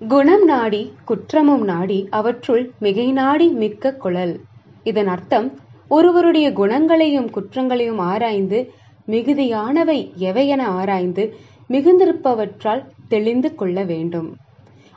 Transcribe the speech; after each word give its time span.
குணம் 0.00 0.44
நாடி 0.44 0.92
குற்றமும் 1.04 1.64
நாடி 1.64 2.06
அவற்றுள் 2.10 2.72
மிகை 2.78 3.12
நாடி 3.12 3.48
மிக்க 3.48 3.94
குழல். 3.94 4.40
இதன் 4.82 5.06
அர்த்தம் 5.06 5.58
ஒருவருடைய 5.88 6.52
குணங்களையும் 6.52 7.30
குற்றங்களையும் 7.30 7.98
ஆராய்ந்து 7.98 8.72
மிகுதியானவை 9.08 10.14
எவையென 10.16 10.62
ஆராய்ந்து 10.62 11.36
மிகுந்திருப்பவற்றால் 11.70 12.84
தெளிந்து 13.08 13.54
கொள்ள 13.54 13.82
வேண்டும். 13.82 14.36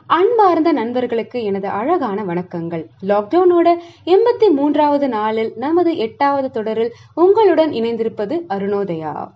அன்பார்ந்த 0.06 0.72
நண்பர்களுக்கு 0.72 1.44
எனது 1.44 1.68
அழகான 1.68 2.22
வணக்கங்கள். 2.22 2.86
லாக்டவுனோட 3.08 3.76
எண்பத்தி 4.04 4.50
மூன்றாவது 4.50 5.08
நாளில் 5.08 5.52
நமது 5.56 5.96
எட்டாவது 5.96 6.50
தொடரில் 6.50 6.92
உங்களுடன் 7.14 7.70
இணைந்திருப்பது 7.70 8.40
அருணோதயா. 8.48 9.28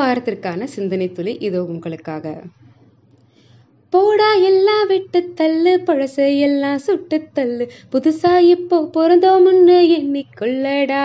வாரத்திற்கான 0.00 0.64
சிந்தனை 0.64 1.12
துளி 1.12 1.34
இதோ 1.48 1.60
உங்களுக்காக. 1.62 2.42
போடா 3.92 4.34
எல்லாம் 4.34 4.86
விட்டு 4.86 5.20
தள்ளு 5.34 5.72
பழச 5.86 6.16
எல்லாம் 6.38 6.78
சுட்டு 6.78 7.18
தள்ளு 7.32 7.70
புதுசா 7.92 8.38
இப்போ 8.54 8.78
பிறந்தோம்னு 8.96 9.76
எண்ணிக்கொள்ளடா. 9.98 11.04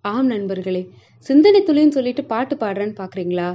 ஆம் 0.00 0.26
நண்பர்களே 0.26 0.82
சிந்தனை 1.26 1.60
துளின்னு 1.62 1.88
சொல்லிட்டு 1.88 2.24
பாட்டு 2.24 2.56
பாடுறேன்னு 2.56 2.98
பாக்குறீங்களா? 3.02 3.48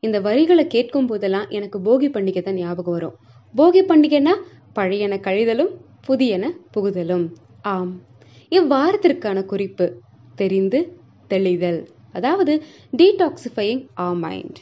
இந்த 0.00 0.20
வரிகளை 0.20 0.66
கேட்கும் 0.66 1.06
போதெல்லாம் 1.06 1.48
எனக்கு 1.48 1.78
போகி 1.78 2.08
பண்டிகை 2.10 2.42
தான் 2.42 2.54
ஞாபகம் 2.54 2.94
வரும். 2.94 3.16
போகி 3.54 3.82
பண்டிகைனா 3.90 4.34
பழையன 4.74 5.18
கழிதலும் 5.26 5.72
புதியன 6.08 6.44
புகுதலும். 6.74 7.26
ஆம் 7.62 7.92
இவ்வாரத்திற்கான 8.52 9.44
குறிப்பு 9.44 9.86
தெரிந்து 10.34 10.80
தெளிதல். 11.28 11.80
அதாவது 12.12 12.62
டீடாக்சிஃபையிங் 12.96 13.86
ஆ 13.98 14.12
மைண்ட் 14.12 14.58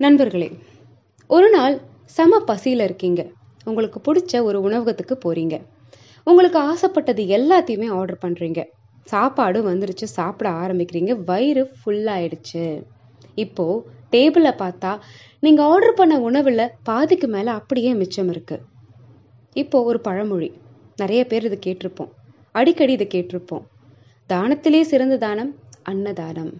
நண்பர்களே 0.00 0.48
ஒரு 1.26 1.50
நாள் 1.50 1.80
சம 2.04 2.38
பசியில் 2.38 2.80
இருக்கீங்க. 2.80 3.26
உங்களுக்கு 3.64 3.98
பிடிச்ச 4.06 4.42
ஒரு 4.42 4.60
உணவகத்துக்கு 4.60 5.14
போறீங்க. 5.24 5.60
உங்களுக்கு 6.24 6.58
ஆசைப்பட்டது 6.58 7.22
எல்லாத்தையுமே 7.38 7.88
ஆர்டர் 7.98 8.22
பண்ணுறீங்க 8.24 8.60
சாப்பாடு 9.04 9.58
வந்துருச்சு 9.70 10.06
சாப்பிட 10.18 10.50
ஆரம்பிக்கிறீங்க 10.50 11.24
வயிறு 11.24 11.70
ஃபுல்லாயிடுச்சு 11.78 12.82
இப்போ 13.34 13.82
டேபிளை 14.12 14.52
பார்த்தா 14.62 14.98
நீங்கள் 15.40 15.64
ஆர்டர் 15.64 15.94
பண்ண 15.94 16.18
உணவில் 16.18 16.70
பாதிக்கு 16.82 17.26
மேலே 17.26 17.50
அப்படியே 17.50 17.94
மிச்சம் 17.94 18.28
இருக்கு. 18.28 18.60
இப்போ 19.52 19.82
ஒரு 19.82 20.00
பழமொழி. 20.00 20.52
நிறைய 20.96 21.26
பேர் 21.26 21.44
இது 21.44 21.58
கேட்டிருப்போம். 21.66 22.10
அடிக்கடி 22.52 22.92
இதை 22.92 23.06
கேட்டிருப்போம். 23.06 23.64
தானத்திலே 24.28 24.80
சிறந்த 24.80 25.16
தானம் 25.16 25.54
அன்னதானம். 25.82 26.52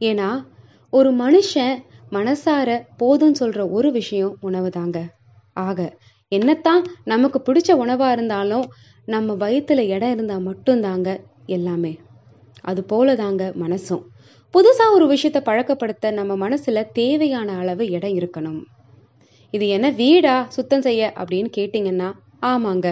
ஏன்னா 0.00 0.44
ஒரு 0.90 1.10
மனுஷன் 1.14 1.76
மனசார 2.10 2.68
போதும்னு 2.98 3.40
சொல்ற 3.40 3.70
ஒரு 3.70 3.92
விஷயம் 3.92 4.36
உணவு 4.40 4.70
தாங்க. 4.70 4.98
ஆக 5.52 5.96
என்னத்தான் 6.32 6.84
நமக்கு 7.04 7.38
பிடிச்ச 7.46 7.70
உணவா 7.84 8.10
இருந்தாலும் 8.10 8.64
நம்ம 9.04 9.34
வயிற்றுல 9.34 9.78
இடம் 9.88 10.12
இருந்தால் 10.12 10.46
மட்டும்தாங்க 10.46 11.20
எல்லாமே. 11.46 11.98
அது 12.60 12.84
போல 12.84 13.14
தாங்க 13.14 13.52
மனசும். 13.60 14.04
புதுசாக 14.54 14.94
ஒரு 14.96 15.06
விஷயத்தை 15.06 15.40
பழக்கப்படுத்த 15.48 16.10
நம்ம 16.10 16.32
மனசில் 16.36 16.88
தேவையான 16.92 17.56
அளவு 17.58 17.84
இடம் 17.90 18.16
இருக்கணும். 18.18 18.60
இது 19.54 19.68
என்ன 19.68 19.90
வீடா? 19.90 20.36
சுத்தம் 20.56 20.84
செய்ய 20.86 21.02
அப்படின்னு 21.20 21.50
கேட்டிங்கன்னா 21.58 22.08
ஆமாங்க. 22.42 22.88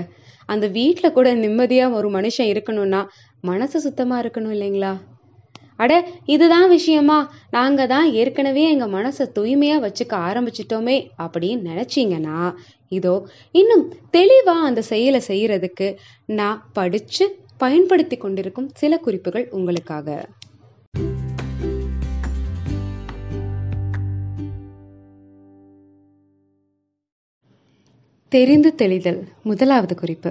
அந்த 0.48 0.66
வீட்டில் 0.68 1.14
கூட 1.16 1.28
நிம்மதியாக 1.34 1.96
ஒரு 1.98 2.08
மனுஷன் 2.08 2.50
இருக்கணும்னா 2.52 3.00
மனசு 3.40 3.80
சுத்தமாக 3.80 4.22
இருக்கணும் 4.22 4.54
இல்லைங்களா? 4.56 4.92
அட 5.76 5.92
இதுதான் 6.26 6.68
விஷயமா? 6.68 7.18
நாங்கள் 7.50 7.90
தான் 7.94 8.06
ஏற்கனவே 8.12 8.62
எங்கள் 8.74 8.94
மனசை 8.96 9.24
தூய்மையாக 9.38 9.84
வச்சுக்க 9.86 10.14
ஆரம்பிச்சிட்டோமே 10.28 10.96
அப்படின்னு 11.24 11.68
நினச்சிங்கன்னா 11.72 12.38
இதோ 12.92 13.14
இன்னும் 13.54 13.84
தெளிவாக 14.10 14.68
அந்த 14.68 14.82
செயலை 14.92 15.20
செய்கிறதுக்கு 15.28 15.88
நான் 16.40 16.62
படித்து 16.72 17.26
பயன்படுத்தி 17.58 18.16
கொண்டிருக்கும் 18.16 18.70
சில 18.74 18.96
குறிப்புகள் 18.98 19.46
உங்களுக்காக. 19.50 20.08
தெரிந்து 28.36 28.74
தெளிதல் 28.74 29.20
முதலாவது 29.42 29.94
குறிப்பு. 29.94 30.30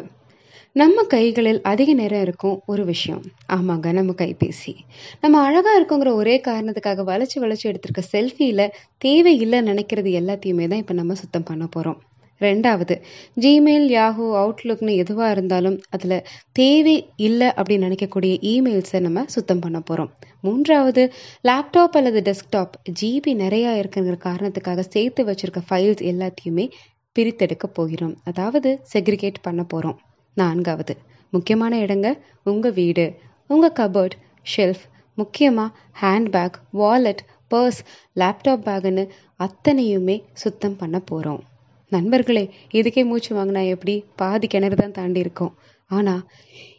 நம்ம 0.72 1.04
கைகளில் 1.04 1.62
அதிக 1.62 1.94
நேரம் 1.94 2.22
இருக்கும் 2.22 2.58
ஒரு 2.66 2.86
விஷயம். 2.86 3.22
ஆமாங்க 3.50 3.92
நம்ம 3.92 4.14
கைபேசி. 4.18 4.74
நம்ம 5.22 5.42
அழகாக 5.42 5.78
இருக்குங்கிற 5.80 6.14
ஒரே 6.14 6.42
காரணத்துக்காக 6.48 7.04
வளைச்சு 7.04 7.38
வளைச்சு 7.40 7.66
எடுத்திருக்க 7.72 8.04
செல்ஃபியில் 8.12 8.74
தேவையில்லை 8.98 9.62
நினைக்கிறது 9.62 10.12
எல்லாத்தையுமே 10.22 10.68
தான் 10.68 10.78
இப்போ 10.78 10.94
நம்ம 10.94 11.14
சுத்தம் 11.14 11.44
பண்ண 11.44 11.66
போகிறோம் 11.66 12.02
ரெண்டாவது 12.42 12.96
ஜிமெயில் 13.42 13.88
யாஹூ 13.90 14.26
அவுட்லுக்னு 14.36 14.96
எதுவாக 14.96 15.32
இருந்தாலும் 15.32 15.78
அதில் 15.90 16.26
தேவை 16.52 16.96
இல்லை 17.16 17.48
அப்படின்னு 17.48 17.88
நினைக்கக்கூடிய 17.88 18.34
இமெயில்ஸை 18.44 19.00
நம்ம 19.00 19.24
சுத்தம் 19.28 19.60
பண்ண 19.60 19.80
போகிறோம் 19.80 20.12
மூன்றாவது 20.40 21.14
லேப்டாப் 21.48 21.96
அல்லது 21.96 22.22
டெஸ்க்டாப் 22.22 22.76
ஜிபி 23.02 23.34
நிறையா 23.36 23.72
இருக்குங்கிற 23.74 24.18
காரணத்துக்காக 24.24 24.80
சேர்த்து 24.90 25.24
வச்சுருக்க 25.24 25.62
ஃபைல்ஸ் 25.70 26.04
எல்லாத்தையுமே 26.06 26.68
பிரித்தெடுக்க 27.16 27.66
போகிறோம். 27.74 28.16
அதாவது 28.24 28.70
செக்ரிகேட் 28.94 29.40
பண்ண 29.42 29.64
போகிறோம் 29.64 29.98
நான்காவது 30.38 30.96
முக்கியமான 31.34 31.76
இடங்க 31.78 32.08
உங்கள் 32.44 32.72
வீடு. 32.72 33.06
உங்கள் 33.48 33.78
கபர்ட் 33.80 34.16
ஷெல்ஃப் 34.46 34.84
முக்கியமாக 35.18 35.76
ஹேண்ட்பேக் 36.02 36.58
வாலெட் 36.72 37.24
பர்ஸ் 37.52 37.82
லேப்டாப் 38.16 38.64
பேக்குன்னு 38.68 39.04
அத்தனையுமே 39.40 40.16
சுத்தம் 40.34 40.76
பண்ண 40.76 40.98
போகிறோம் 41.00 41.44
நண்பர்களே 41.92 42.44
இதுக்கே 42.74 43.02
மூச்சு 43.06 43.32
வாங்கினா 43.36 43.62
எப்படி? 43.68 43.96
பாதி 44.16 44.48
கிணறு 44.48 44.76
தான் 44.76 44.92
தாண்டி 44.92 45.20
இருக்கோம். 45.20 45.54
ஆனால் 45.92 46.24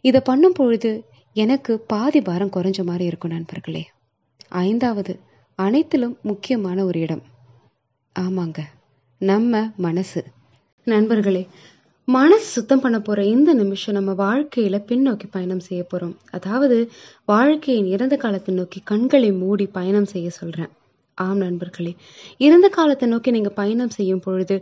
இதை 0.00 0.20
பண்ணும் 0.24 0.52
பொழுது 0.52 0.90
எனக்கு 1.36 1.72
பாதி 1.92 2.20
பாரம் 2.20 2.52
குறைஞ்ச 2.56 2.80
மாதிரி 2.84 3.04
இருக்கும் 3.04 3.30
நண்பர்களே. 3.30 3.82
ஐந்தாவது 4.48 5.12
அனைத்திலும் 5.58 6.16
முக்கியமான 6.22 6.84
ஒரு 6.84 6.98
இடம். 7.00 7.22
ஆமாங்க. 8.16 8.60
நம்ம 9.20 9.60
மனசு. 9.76 10.20
நண்பர்களே 10.86 11.40
மனசு 12.08 12.46
சுத்தம் 12.46 12.80
பண்ண 12.80 13.00
போற 13.00 13.24
இந்த 13.24 13.54
நிமிஷம் 13.54 13.94
நம்ம 13.94 14.12
வாழ்க்கையில 14.14 14.76
பின்னோக்கி 14.88 15.26
பயணம் 15.30 15.60
செய்ய 15.60 15.86
போறோம். 15.92 16.16
அதாவது 16.30 16.76
வாழ்க்கையின் 17.24 17.86
இறந்த 17.86 18.16
காலத்தை 18.16 18.54
நோக்கி 18.54 18.80
கண்களை 18.84 19.32
மூடி 19.32 19.66
பயணம் 19.66 20.04
செய்ய 20.04 20.30
சொல்றேன். 20.30 20.70
ஆம் 21.18 21.36
நண்பர்களே 21.36 21.92
இறந்த 22.38 22.68
காலத்தை 22.68 23.08
நோக்கி 23.08 23.30
நீங்க 23.30 23.50
பயணம் 23.50 23.90
செய்யும் 23.90 24.20
பொழுது 24.20 24.58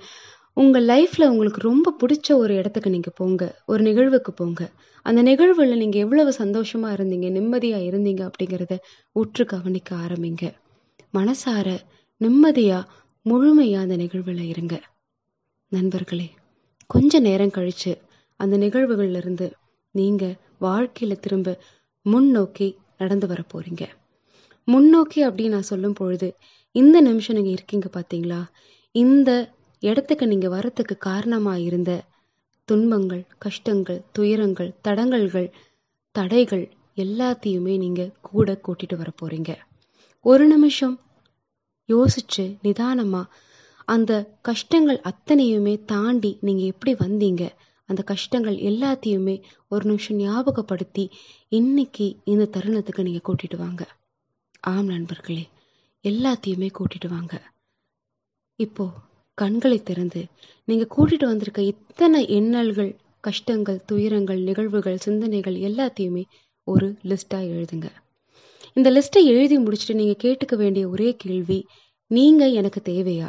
உங்க 0.56 0.80
லைஃப்ல 0.80 1.28
உங்களுக்கு 1.28 1.60
ரொம்ப 1.60 1.94
பிடிச்ச 2.02 2.28
ஒரு 2.36 2.54
இடத்துக்கு 2.54 2.90
நீங்க 2.90 3.10
போங்க. 3.10 3.42
ஒரு 3.66 3.82
நிகழ்வுக்கு 3.82 4.32
போங்க. 4.32 4.60
அந்த 5.06 5.22
நிகழ்வுல 5.22 5.76
நீங்க 5.76 5.98
எவ்வளவு 5.98 6.32
சந்தோஷமா 6.38 6.90
இருந்தீங்க 6.96 7.28
நிம்மதியா 7.38 7.80
இருந்தீங்க 7.90 8.22
அப்படிங்கிறத 8.28 8.76
உற்று 9.16 9.44
கவனிக்க 9.44 9.90
ஆரம்பிங்க. 9.96 10.44
மனசார 11.14 11.66
நிம்மதியா 12.20 12.78
முழுமையா 13.26 13.78
அந்த 13.80 13.96
நிகழ்வுல 13.96 14.42
இருங்க. 14.44 14.74
நண்பர்களே 15.72 16.26
கொஞ்ச 16.90 17.18
நேரம் 17.18 17.54
கழிச்சு 17.54 17.92
அந்த 18.40 18.54
நிகழ்வுகள்ல 18.56 19.16
இருந்து 19.16 19.46
நீங்க 19.94 20.24
வாழ்க்கையில 20.60 21.14
திரும்ப 21.20 21.54
முன்னோக்கி 22.06 22.68
நடந்து 22.98 23.26
வர 23.26 23.40
போறீங்க. 23.52 23.84
முன்னோக்கி 24.68 25.20
அப்படின்னு 25.26 25.48
நான் 25.48 25.70
சொல்லும் 25.72 25.92
பொழுது 25.92 26.28
இந்த 26.74 27.00
நிமிஷம் 27.00 27.36
நீங்க 27.36 27.50
இருக்கீங்க 27.50 27.88
பாத்தீங்களா? 27.96 28.40
இந்த 28.94 29.30
இடத்துக்கு 29.82 30.26
நீங்க 30.26 30.48
வரத்துக்கு 30.48 30.96
காரணமா 30.98 31.56
இருந்த 31.56 31.92
துன்பங்கள் 32.68 33.24
கஷ்டங்கள் 33.38 34.00
துயரங்கள் 34.12 34.70
தடங்கல்கள் 34.88 35.48
தடைகள் 36.14 36.64
எல்லாத்தையுமே 36.96 37.74
நீங்க 37.78 38.02
கூட 38.22 38.60
கூட்டிட்டு 38.66 38.96
வர 38.96 39.10
போறீங்க. 39.22 39.50
ஒரு 40.24 40.46
நிமிஷம் 40.46 40.94
யோசிச்சு 41.88 42.44
நிதானமா 42.62 43.22
அந்த 43.88 44.12
கஷ்டங்கள் 44.42 45.00
அத்தனையுமே 45.00 45.84
தாண்டி 45.84 46.38
நீங்க 46.40 46.62
எப்படி 46.62 46.92
வந்தீங்க? 46.94 47.48
அந்த 47.88 48.02
கஷ்டங்கள் 48.02 48.56
எல்லாத்தையுமே 48.56 49.42
ஒரு 49.68 49.84
நிமிஷம் 49.84 50.16
ஞாபகப்படுத்தி 50.16 51.10
இன்னைக்கு 51.48 52.16
இந்த 52.24 52.44
தருணத்துக்கு 52.44 53.02
நீங்க 53.02 53.20
கூட்டிட்டு 53.24 53.56
வாங்க. 53.56 53.82
ஆம் 54.60 54.86
நண்பர்களே 54.86 55.48
எல்லாத்தையுமே 56.04 56.68
கூட்டிட்டு 56.78 57.08
வாங்க. 57.08 57.34
இப்போ 58.58 58.84
கண்களை 59.38 59.82
திறந்து 59.82 60.26
நீங்க 60.64 60.86
கூட்டிட்டு 60.96 61.24
வந்திருக்க 61.24 61.62
இத்தனை 61.62 62.28
எண்ணல்கள் 62.28 62.96
கஷ்டங்கள் 63.20 63.84
துயரங்கள் 63.84 64.40
நிகழ்வுகள் 64.40 64.96
சிந்தனைகள் 64.96 65.54
எல்லாத்தையுமே 65.54 66.24
ஒரு 66.64 66.98
லிஸ்டா 67.02 67.40
எழுதுங்க. 67.54 67.88
இந்த 68.76 68.88
லிஸ்ட்டை 68.90 69.20
எழுதி 69.32 69.56
முடிச்சுட்டு 69.58 69.94
நீங்கள் 69.98 70.20
கேட்டுக்க 70.22 70.54
வேண்டிய 70.56 70.84
ஒரே 70.88 71.10
கேள்வி 71.16 71.58
நீங்கள் 72.10 72.56
எனக்கு 72.60 72.80
தேவையா? 72.90 73.28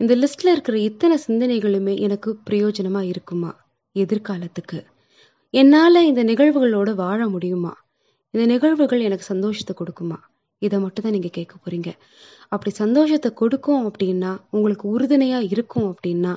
இந்த 0.00 0.12
லிஸ்ட்டில் 0.16 0.52
இருக்கிற 0.52 0.76
இத்தனை 0.78 1.16
சிந்தனைகளுமே 1.26 1.94
எனக்கு 2.06 2.30
பிரயோஜனமாக 2.50 3.10
இருக்குமா? 3.12 3.50
எதிர்காலத்துக்கு. 3.96 4.78
என்னால் 5.54 6.06
இந்த 6.10 6.22
நிகழ்வுகளோடு 6.24 6.94
வாழ 6.94 7.20
முடியுமா? 7.28 7.74
இந்த 8.34 8.46
நிகழ்வுகள் 8.46 9.06
எனக்கு 9.08 9.26
சந்தோஷத்தை 9.32 9.74
கொடுக்குமா? 9.80 10.18
இதை 10.62 10.76
மட்டும் 10.78 11.04
தான் 11.04 11.16
நீங்கள் 11.18 11.36
கேட்க 11.38 11.54
போகிறீங்க 11.56 11.90
அப்படி 12.48 12.70
சந்தோஷத்தை 12.82 13.30
கொடுக்கும் 13.34 13.84
அப்படின்னா 13.88 14.30
உங்களுக்கு 14.50 14.86
உறுதுணையாக 14.94 15.50
இருக்கும் 15.54 15.88
அப்படின்னா 15.92 16.32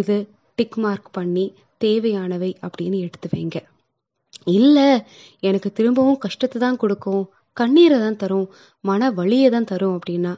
இது 0.00 0.16
டிக் 0.58 0.78
மார்க் 0.84 1.12
பண்ணி 1.12 1.44
தேவையானவை 1.84 2.50
அப்படின்னு 2.66 2.98
எடுத்து 3.06 3.28
வைங்க. 3.34 3.58
இல்லை 4.58 4.88
எனக்கு 5.40 5.68
திரும்பவும் 5.72 6.22
கஷ்டத்தை 6.24 6.58
தான் 6.60 6.80
கொடுக்கும். 6.82 7.24
கண்ணீரை 7.56 7.98
தான் 7.98 8.20
தரும் 8.22 8.46
மன 8.84 9.10
வலியை 9.18 9.48
தான் 9.50 9.70
தரும் 9.72 9.96
அப்படின்னா 9.98 10.32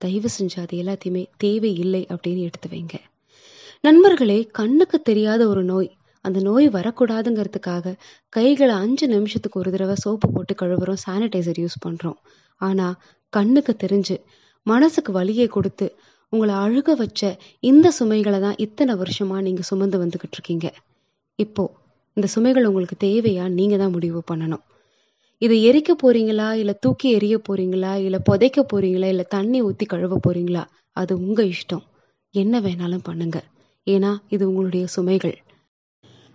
தயவு 0.00 0.28
செஞ்சு 0.36 0.58
அது 0.62 0.74
எல்லாத்தையுமே 0.82 1.22
தேவை 1.42 1.70
இல்லை 1.84 2.02
அப்படின்னு 2.14 2.42
எடுத்து 2.48 2.68
வைங்க. 2.72 2.96
நண்பர்களே 3.86 4.38
கண்ணுக்கு 4.58 4.98
தெரியாத 5.02 5.42
ஒரு 5.48 5.62
நோய் 5.70 5.88
அந்த 6.24 6.38
நோய் 6.40 6.66
வரக்கூடாதுங்கிறதுக்காக 6.76 7.94
கைகளை 8.36 8.74
அஞ்சு 8.84 9.06
நிமிஷத்துக்கு 9.14 9.60
ஒரு 9.60 9.70
தடவை 9.70 9.96
சோப்பு 10.04 10.28
போட்டு 10.34 10.54
கழுவுறோம் 10.54 11.02
சானிடைசர் 11.04 11.60
யூஸ் 11.62 11.82
பண்ணுறோம் 11.84 12.18
ஆனால் 12.60 12.96
கண்ணுக்கு 13.32 13.72
தெரிஞ்சு 13.84 14.16
மனசுக்கு 14.66 15.10
வலியை 15.12 15.46
கொடுத்து 15.48 15.86
உங்களை 16.32 16.54
அழுக 16.64 16.94
வச்ச 16.94 17.22
இந்த 17.70 17.88
சுமைகளை 17.98 18.38
தான் 18.40 18.58
இத்தனை 18.64 18.94
வருஷமாக 19.02 19.40
நீங்கள் 19.46 19.68
சுமந்து 19.70 19.98
வந்துக்கிட்டு 20.02 20.36
இருக்கீங்க. 20.38 20.68
இப்போ 21.38 21.64
இந்த 22.16 22.26
சுமைகள் 22.34 22.68
உங்களுக்கு 22.70 22.96
தேவையா? 23.06 23.44
நீங்கள் 23.58 23.80
தான் 23.82 23.94
முடிவு 23.96 24.20
பண்ணணும். 24.30 24.64
இதை 25.42 25.56
எரிக்க 25.70 25.90
போறீங்களா? 26.02 26.52
இல்லை 26.52 26.74
தூக்கி 26.80 27.08
எரிய 27.18 27.36
போறீங்களா? 27.48 27.92
இல்லை 27.96 28.20
புதைக்க 28.30 28.64
போறீங்களா? 28.72 29.08
இல்லை 29.08 29.26
தண்ணி 29.28 29.62
ஊற்றி 29.62 29.86
கழுவ 29.86 30.16
போறீங்களா? 30.26 30.64
அது 30.96 31.12
உங்கள் 31.18 31.50
இஷ்டம். 31.50 31.84
என்ன 32.34 32.60
வேணாலும் 32.60 33.04
பண்ணுங்க. 33.04 33.38
ஏன்னா 33.86 34.10
இது 34.28 34.42
உங்களுடைய 34.48 34.84
சுமைகள். 34.96 35.36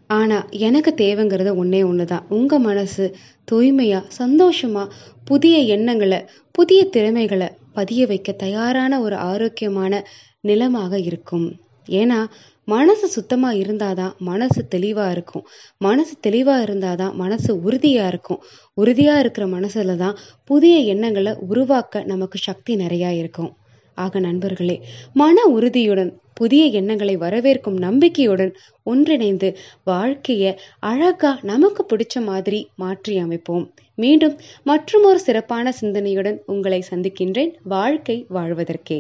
ஆனால் 0.09 0.47
எனக்கு 0.67 0.91
தேவைங்கிறது 0.97 1.51
ஒன்றே 1.55 1.83
ஒன்று 1.83 2.05
தான் 2.05 2.25
உங்கள் 2.29 2.59
மனசு 2.59 3.05
தூய்மையாக 3.43 4.09
சந்தோஷமாக 4.09 4.93
புதிய 5.25 5.57
எண்ணங்களை 5.75 6.19
புதிய 6.51 6.85
திறமைகளை 6.85 7.47
பதிய 7.73 8.05
வைக்க 8.05 8.31
தயாரான 8.31 8.99
ஒரு 9.01 9.15
ஆரோக்கியமான 9.15 10.03
நிலமாக 10.41 10.99
இருக்கும். 10.99 11.47
ஏன்னா 11.91 12.19
மனசு 12.67 13.07
சுத்தமாக 13.07 13.55
இருந்தால் 13.55 13.95
தான் 13.95 14.13
மனசு 14.19 14.67
தெளிவாக 14.67 15.11
இருக்கும். 15.11 15.45
மனசு 15.77 16.13
தெளிவாக 16.19 16.61
இருந்தால் 16.61 16.95
தான் 16.95 17.15
மனசு 17.15 17.51
உறுதியாக 17.61 18.07
இருக்கும். 18.07 18.39
உறுதியாக 18.73 19.19
இருக்கிற 19.19 19.47
மனசில் 19.47 19.95
தான் 19.97 20.17
புதிய 20.43 20.77
எண்ணங்களை 20.93 21.33
உருவாக்க 21.47 22.03
நமக்கு 22.03 22.37
சக்தி 22.37 22.75
நிறையா 22.75 23.09
இருக்கும். 23.09 23.51
ஆக 23.97 24.19
நண்பர்களே 24.19 24.75
மன 25.13 25.43
உறுதியுடன் 25.55 26.11
புதிய 26.33 26.65
எண்ணங்களை 26.79 27.15
வரவேற்கும் 27.17 27.77
நம்பிக்கையுடன் 27.77 28.51
ஒன்றிணைந்து 28.83 29.49
வாழ்க்கையை 29.83 30.51
அழகா 30.79 31.31
நமக்கு 31.41 31.83
பிடிச்ச 31.91 32.23
மாதிரி 32.23 32.59
மாற்றி 32.75 33.15
அமைப்போம். 33.17 33.65
மீண்டும் 33.95 34.35
மற்றும் 34.63 35.03
ஒரு 35.03 35.19
சிறப்பான 35.19 35.73
சிந்தனையுடன் 35.81 36.39
உங்களை 36.45 36.83
சந்திக்கின்றேன். 36.91 37.53
வாழ்க்கை 37.63 38.17
வாழ்வதற்கே. 38.29 38.99